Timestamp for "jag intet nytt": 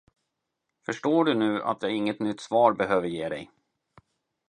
1.81-2.39